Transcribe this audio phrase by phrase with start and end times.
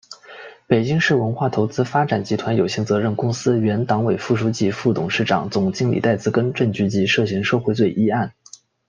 [0.65, 8.33] 北京市文化投资发展集团有限责任公司原党委副书记、副董事长、总经理戴自更（正局级）涉嫌受贿罪一案